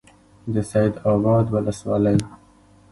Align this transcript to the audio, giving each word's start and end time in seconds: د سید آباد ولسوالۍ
د 0.53 0.55
سید 0.71 0.93
آباد 1.13 1.45
ولسوالۍ 1.53 2.17